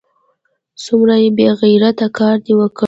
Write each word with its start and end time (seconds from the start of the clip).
څومره 0.83 1.15
بې 1.37 1.47
غیرته 1.61 2.07
کار 2.17 2.35
دې 2.45 2.53
وکړ! 2.59 2.79